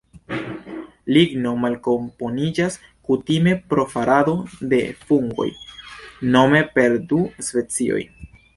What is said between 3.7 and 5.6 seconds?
pro farado de fungoj,